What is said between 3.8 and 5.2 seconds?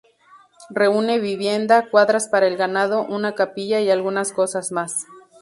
y algunas cosas más.